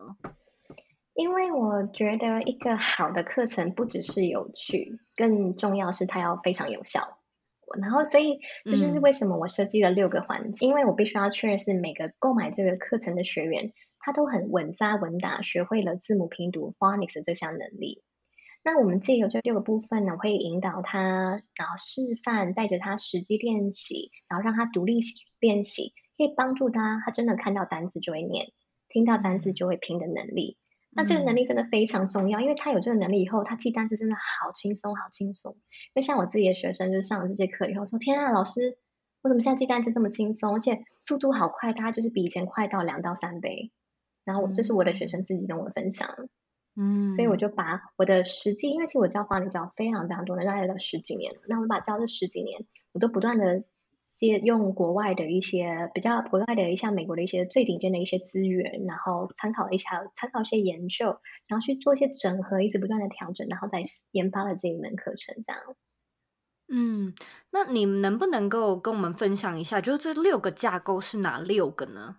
[1.14, 7.18] 因为我觉得一个好的课程不只是有趣，更重要是它要非常有效。
[7.78, 18.02] 然后，所以这就是为什么我设计了六个环节，嗯、因为我必须要确认是每个购买这个课程的学员，他都很稳扎稳打，学会了字母拼读 phonics 这项能力。
[18.62, 25.00] 那我们借由这六个部分呢，我会引导他，然后示范，带着他实际练习，然后让他独立
[25.40, 28.52] 练习，可以帮助他，他真的看到单字就会念，
[28.88, 30.58] 听到单字就会拼的能力。
[30.92, 35.52] 那这个能力真的非常重要，嗯、因为他有这个能力以后，他记单词真的好轻松，好轻松。
[35.52, 38.76] 因为像我自己的学生，就是上了这节课以后说：“天啊，老师，
[39.22, 43.70] 我怎么现在记单词这么轻松，而且速度好快，大概就是比以前快到两到三倍。”
[44.24, 46.14] 然后这是我的学生自己跟我分享。
[46.76, 51.40] 嗯，所以我就把我的实际，因为其实我教法语教非常非常多人，大概有十几年了。
[51.48, 53.64] 那我把教这十几年，我都不断的
[54.20, 65.62] 借用国外的一些比较国外的一，像美国的一些最顶尖的一些资源，然后参考一下，参考一些研究，然后去做一些整合，一直不断的调整，然后再研发了这一门课程，这样。
[66.68, 67.14] 嗯，
[67.50, 72.18] 那你能不能够跟我们分享一下，就是这六个架构是哪六个呢？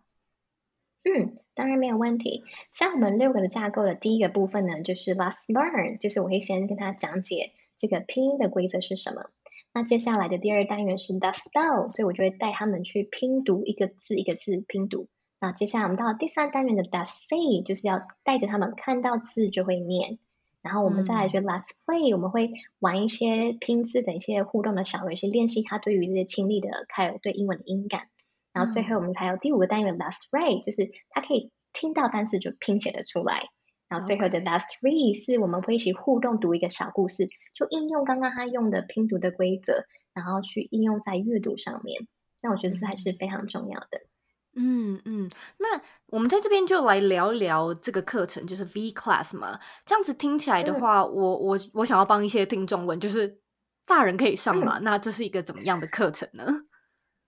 [1.03, 2.43] 嗯，当然没有问题。
[2.71, 9.29] 像我们六个的架构的第一个部分呢，就是 Last learn，就是我会先跟他讲解这个拼音的规则是什么。
[9.73, 15.07] 那接下来的第二单元是 The spell，所以我就会带他们去拼读一个字一个字拼读。
[15.39, 20.19] 那接下来我们到第三单元的 The say，就是要带着他们看到字就会念。
[20.61, 28.09] 然后我们再来学 Let's play，、嗯、我们会玩一些拼字的一些互动的小游戏，练习他对于这些听力的，还有对英文的音感。
[28.53, 33.47] 然后最后我们才有第五个单元 Let's write，就是他可以听到单词就拼写的出来。
[33.91, 42.07] 然后最后的 Let's read 是我们会一起互动读一个小故事，就应用刚刚他用的拼读的规则，然后去应用在阅读上面。
[42.41, 44.01] 那我觉得这还是非常重要的。
[44.55, 49.59] 嗯嗯，那我们在这边就来聊一聊这个课程，就是 V Class 嘛。
[49.85, 53.39] 这样子听起来的话，嗯、我我我想要帮一些听众问，就是
[53.85, 54.79] 大人可以上吗？
[54.79, 56.45] 嗯、那这是一个怎么样的课程呢？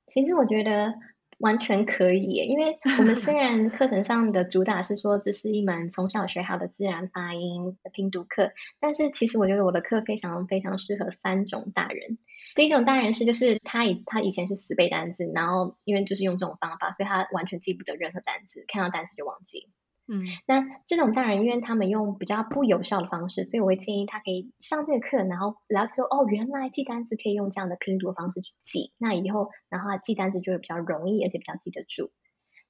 [0.07, 0.93] 其实我觉得
[1.39, 12.17] 完全可以，因为我们虽 然课程上的主打是说这是一门从小学好的自然发音的拼读课，但是其实我觉得我的课非常非常适合三种大人。
[12.55, 19.69] 第一种大人是，就是他以他以前是死背单词，然后因为就是用这种方法，所以他完全记不得任何单词，看到单词就忘记。
[20.07, 32.11] 嗯，那这种大人，因为他们用比较不有效的方式，所以我会建议他可以上这个课，然后了解说，哦，原来记单词可以用这样的拼读方式去记，那以后然后他记单词就会比较容易，而且比较记得住。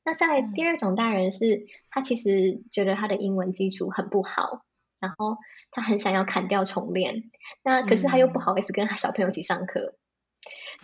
[0.04, 4.65] 那再来第二种大人是，他其实觉得他的英文基础很不好，
[5.00, 5.38] 然后。
[5.76, 7.32] 他很想要砍掉重练，
[7.63, 9.96] 那可是他又不好意思跟小朋友一起上课。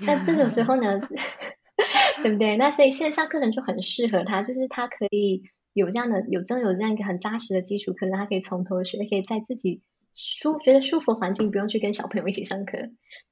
[0.01, 0.97] 嗯、那这种时候呢，
[2.23, 2.57] 对不对？
[2.57, 9.81] 那所以线上课程就很适合他，就是他可以有这样的有真有这样一个很扎实的基础，可能他可以从头学，可以在自己
[10.13, 12.77] 舒觉得舒服环境，不用去跟小朋友一起上课。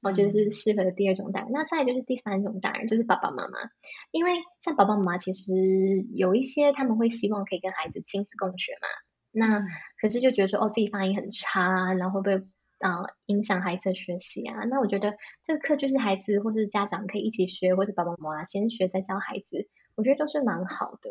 [0.00, 1.50] 我觉得是适合的第二种大人。
[1.52, 3.58] 那再就是第三种大人，就是爸爸妈妈，
[4.12, 5.52] 因为像爸爸妈妈其实
[6.14, 8.88] 有一些他们会希望可以跟孩子亲子共学嘛。
[9.30, 9.60] 那
[10.00, 12.46] 可是就觉得说哦，自己发音很差，然后会不会
[12.78, 14.64] 啊、呃、影响孩子的学习啊？
[14.64, 15.12] 那我觉得
[15.44, 21.10] 这个课就是孩子或者是家长可以一起学，或者爸爸妈妈先学再教孩子，我觉得都是蛮好的。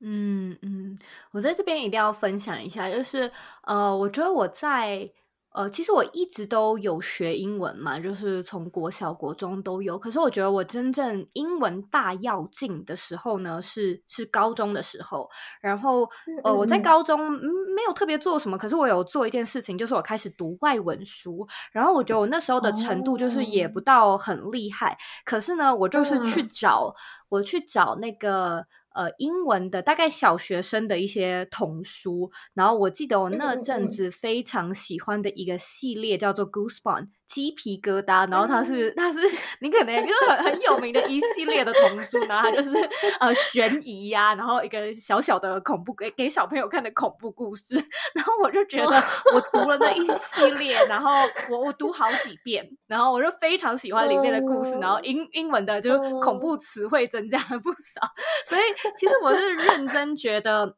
[0.00, 0.98] 嗯嗯，
[1.32, 3.30] 我在这边一定要分享一下，就是
[3.62, 5.10] 呃，我觉得我在。
[5.56, 9.96] 呃，其实我一直都有学英文嘛，就是从国小、国中都有。
[9.96, 15.30] 可是我觉得我真正英文大要进的时候呢，是是高中的时候。
[15.60, 16.10] 然后
[16.42, 21.46] 呃，我在高中嗯没有特别做什么，可是我有做一件事情，就是我开始读外文书。
[21.70, 26.92] 然后我觉得我那时候的程度就是也不到很厉害，可是呢，我就是去找，
[27.28, 28.66] 我去找那个。
[28.94, 37.02] 呃，英文的大概小学生的一些童书，然后我记得我那阵子非常喜欢的一个系列叫做《Goosebumps》。
[37.34, 39.18] 鸡皮疙瘩，然后它是它是
[39.58, 42.70] 你可能一个很很有名的一系列的童书，然后它就是
[43.18, 47.74] 呃悬疑呀、啊，然后一个小小的恐怖给给小朋友看的恐怖故事，
[48.14, 49.02] 然后我就觉得
[49.34, 51.10] 我读了那一系列，然后
[51.50, 58.00] 我我读好几遍，然后我就非常喜欢里面的故事，然后英英文的就恐怖词汇增加了不少，
[58.46, 58.60] 所以
[58.96, 60.76] 其实我是认真觉得。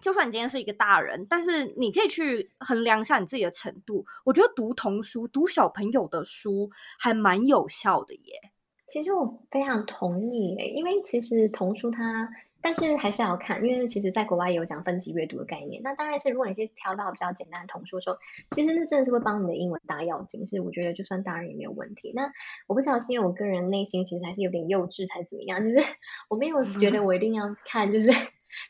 [0.00, 4.04] 就算你今天是一个大人，但是你可以去衡量一下你自己的程度。
[4.24, 8.52] 我觉得读童书、读小朋友的书还蛮有效的耶。
[8.88, 12.28] 其实我非常同意耶，因为其实童书它，
[12.60, 15.80] 但是还是要看，因为其实在国外也有讲分级阅读的概念。
[15.84, 18.16] 那当然是如果你是挑到比较简单的童书的时候，
[18.50, 20.46] 其实那真的是会帮你的英文打要紧。
[20.48, 22.10] 所以我觉得就算大人也没有问题。
[22.14, 22.32] 那
[22.66, 25.62] 我不晓得是因为我个人内心其实还是有点幼稚，才怎么样？
[25.62, 25.76] 就是
[26.28, 28.10] 我没有觉得 我一定要看，就是。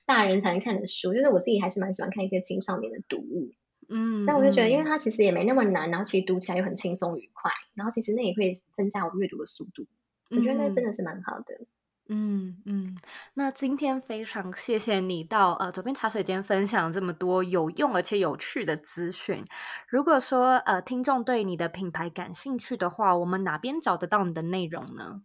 [0.06, 3.52] 大人才能看的书，就是我自己还是蛮喜欢看一些青少年的读物，
[3.88, 9.86] 嗯，但我就觉得，因为它其实也没那么难，然后其实读起来又很轻松愉快，然后其实那也会增加我阅读的速度，
[10.31, 11.66] 嗯、我觉得那真的是蛮好的。
[12.12, 12.96] 嗯嗯，
[13.35, 19.44] 那今天非常谢谢你到呃左边茶水间分享这么多有用而且有趣的资讯。
[19.87, 25.22] 如果说呃听众对你的品牌感兴趣的话，我们哪边找得到你的内容呢？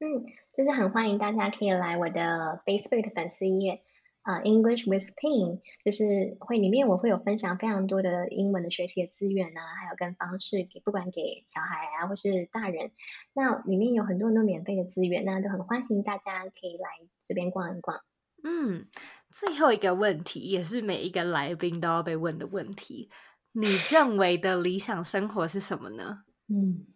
[0.00, 0.26] 嗯。
[0.56, 3.82] 就是很欢迎大家可以来我的 Facebook 的粉丝页
[4.22, 12.90] 啊、uh,，English with Ping，就是会里面我会有分享非常多的英文的学习的资源啊，还有跟方式给不管给小孩啊或是大人，
[13.34, 16.88] 那里面有很多很多免费的资源，那都很欢迎大家可以来
[17.20, 18.00] 这边逛一逛。
[18.42, 18.86] 嗯。
[19.28, 23.10] 最后一个问题，也是每一个来宾都要被问的问题：
[23.52, 26.22] 你认为的理想生活是什么呢？
[26.48, 26.86] 嗯，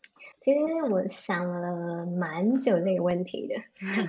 [0.41, 0.61] 其实
[0.91, 3.55] 我想了蛮久这个问题的，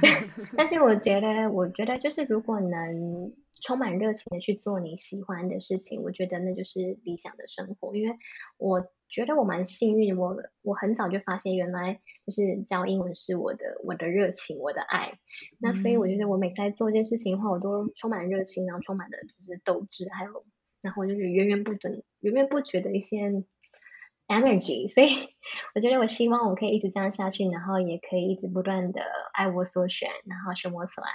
[0.55, 7.93] 但是我觉得，我觉得就是如果能充满热情的去做你喜欢的事情，我觉得那就是理想的生活。
[7.97, 8.15] 因为
[8.57, 15.19] 我觉得我蛮幸运，我我很早就发现原来就是教英文是我的我的热情，我的爱。
[15.59, 20.45] 那所以我觉得我每次在做一件事情的话，我都充满热情，然后充满了就是斗志，还有
[20.81, 23.43] 然后就是源源不断、源源不绝的一些。
[24.31, 25.09] energy，所以
[25.75, 29.01] 我觉得我希望我可以一直这样下去，然后也可以一直不断的
[29.33, 31.11] 爱我所选，然后选我所爱。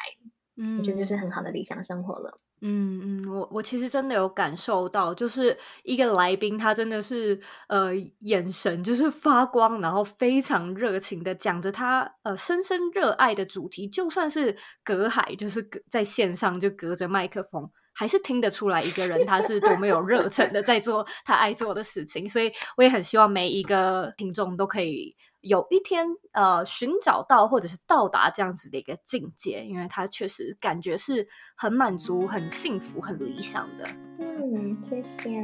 [0.59, 2.35] 嗯，我觉得就是很好的理想生活了。
[2.63, 7.39] 嗯嗯，我我其实真的有感受到，就是一个来宾他真的是
[7.69, 17.71] 呃眼神就是发光，然后非常热情的讲着他呃深深热爱的主题，就算是隔海，就是隔在线上就隔着麦克风。
[17.99, 31.27] 还是听得出来一个人他是多么有热忱的在做他爱做的事情，所以我也很希望每一个听众都可以有一天呃寻找到或者是到达这样子的一个境界，因为他确实感觉是
[31.57, 33.89] 很满足、很幸福、很理想的。
[34.19, 35.43] 嗯，谢谢。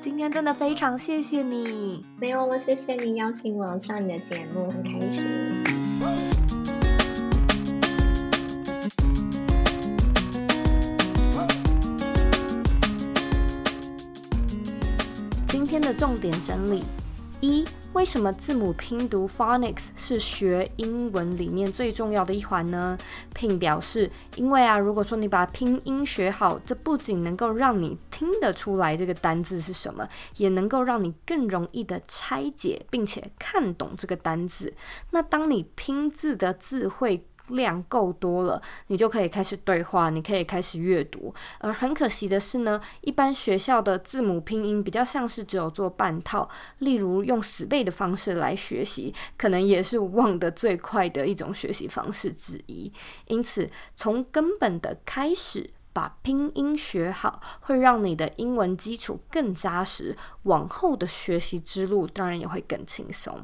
[0.00, 2.04] 今天真的非常谢谢你。
[2.18, 6.35] 没有了，谢谢你邀请我上你的节目，很开心。
[15.86, 16.82] 的重点整理：
[17.40, 22.98] 一、为什么字母拼读 phonics 是学英文里面最重要的一环呢
[23.32, 30.08] ？Pin 表示，因为啊，如果说你把拼音学好，这不仅能够让你听得出来这个单字是什么，
[30.38, 34.74] 也能够让你更容易的拆解并且看懂这个单字。
[35.12, 41.32] 那当你拼字的字会量够多了，你就可以开始对话，你可以开始阅读。
[41.58, 52.92] 而很可惜的是呢，一般学校的字母拼音比较像是只有做半套，例如用死背的方式来学习，可能也是忘得最快的一种学习方式之一。
[53.26, 63.40] 因此，从根本的开始把拼音学好，会让你的英文基础更扎实，往后的学习之路当然也会更轻松。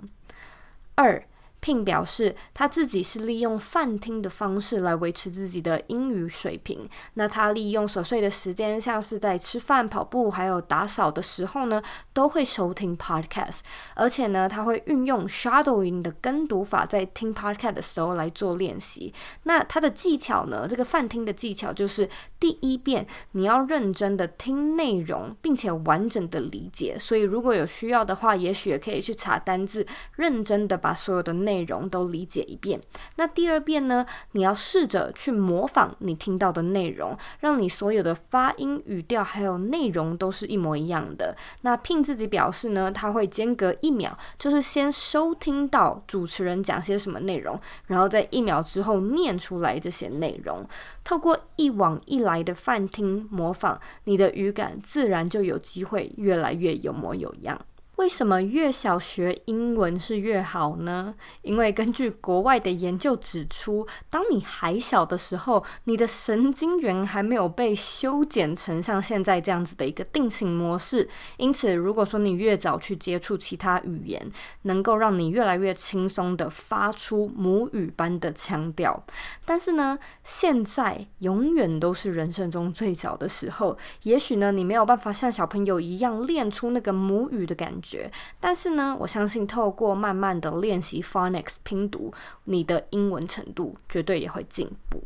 [0.94, 1.24] 二。
[1.62, 6.88] 聘表示，他自己是利用泛听的方式来维持自己的英语水平。
[7.14, 11.80] 那他利用琐碎的时间，像是在吃饭、跑步，还有打扫的时候呢，
[12.12, 13.60] 都会收听 podcast。
[13.94, 19.14] 而且呢，他会运用 shadowing 的跟读法，在听 podcast 的时候来做练习。
[19.44, 22.10] 那他的技巧呢，这个泛听的技巧就是，
[22.40, 26.96] 第一遍你要认真的听内容，并且完整的理解。
[26.98, 29.86] 所以如果有需要的话，也许也可以去查单字，
[30.16, 32.80] 认真的把所有的内内容都理解一遍。
[33.16, 34.06] 那第二遍呢？
[34.32, 41.36] 你要试着去模仿你听到的内容，让你所有的发音、语调还有内容都是一模一样的。
[41.60, 50.66] 那 Ping 自己表示呢，他会间隔一秒，就是先收听到主持人讲些什么内容，然后在一秒之后念出来这些内容。
[51.04, 57.60] 透过一往一来的泛听模仿，你的语感自然就有机会越来越有模有样。
[57.96, 61.14] 为什么越小学英文是越好呢？
[61.42, 71.08] 因为根据国外的研究指出，当你还小的时候，你的神经元还没有被修剪成像现在这样子的一个定型模式。
[71.36, 74.32] 因此，如果说你越早去接触其他语言，
[74.62, 79.04] 能够让你越来越轻松地发出母语般的腔调。
[79.44, 83.76] 但是呢，现在永远都是人生中最小的时候。
[84.04, 88.10] 也许呢，你没有办法像小朋友一样练出那个母语的感觉。
[88.40, 92.14] 但是呢，我相信透过慢慢的练习 phonics 拼读，
[92.44, 95.02] 你的英文程度绝对也会进步。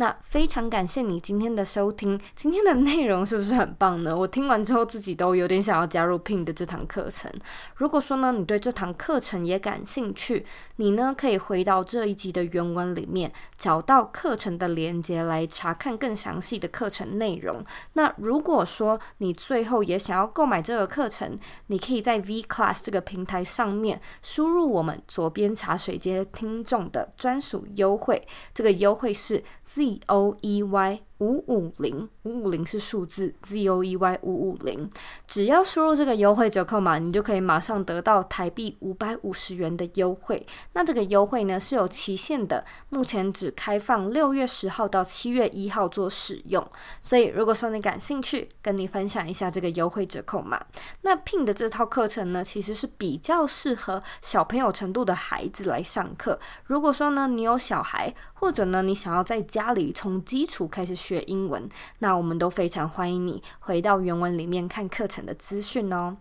[0.00, 4.16] 那非常感谢你今天的收听，今天的内容是不是很棒呢？
[4.16, 7.30] 我听完之后自己都有点想要加入 Pin 的这堂课程。
[7.76, 10.46] 如果说呢，你对这堂课程也感兴趣，
[10.76, 17.62] 你呢可以回到这一集的原文里面，找到课程的连接来查看更详细的课程内容。
[17.92, 29.89] 那如果说你最后也想要购买这个课程，你可以在 V Class 这个平台上面输入我们左边茶水间听众的专属优惠，这个优惠是 Z。
[29.90, 34.90] Z O E Y 五五零五五零是数字，Z O E Y 五五零，
[35.26, 40.46] 只要输入这个优惠折扣码，你就可以马上得到台币五百五十元的优惠。
[40.72, 46.66] 那这个优惠呢是有期限的，目前只开放六月十号到七月一号做使用。
[47.02, 50.58] 所以如果说你感兴趣，跟你分享一下这个优惠折扣码。
[51.02, 56.40] 那 Pin 的这套课程呢，其实是比较适合小朋友程度的孩子来上课。
[56.64, 61.09] 如果说呢你有小孩，或者呢你想要在家里从基础开始学。
[61.10, 66.16] 学英文，那我们都非常欢迎你回到原文里面看课程的资讯哦。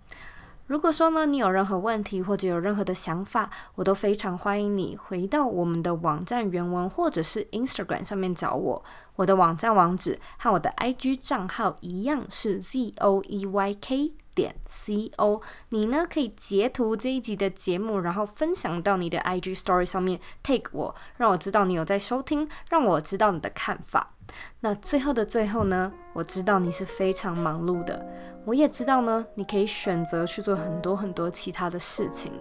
[0.66, 8.84] 如果说呢，你有任何问题或者有任何的想法，我都非常欢迎你回到我们的网站原文或者是 Instagram 上面找我。
[9.16, 15.42] 我的网站网址和我的 IG 账号一样是 zoeyk 点 co。
[15.70, 24.16] 你呢可以截图这一集的节目，然后分享到你的 IG Story 上面，take 我，让我知道你有在收听，让我知道你的看法。
[24.62, 28.08] 那最后的最后呢，我知道你是非常忙碌的。
[28.46, 32.32] 我也知道呢，你可以选择去做很多很多其他的事情，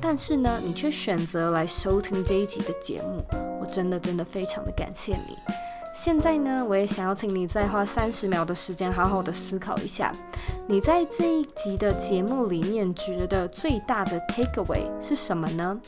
[0.00, 3.22] 但是呢，你却选择来收听这一集的节目，
[3.60, 5.63] 我真的真的非常的感谢你。
[5.94, 10.12] 现在呢，我也想要请你再花三十秒的时间，好好的思考一下，
[10.66, 15.80] 你在这一集的节目里面觉得最大的 takeaway 是什么呢？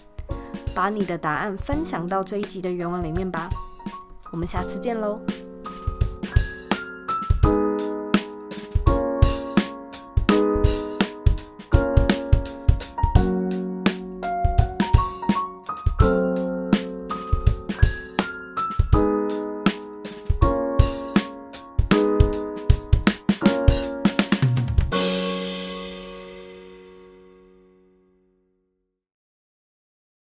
[0.74, 3.48] 把你的答案分享到这一集的原文里面吧。
[4.30, 5.20] 我们下次见喽。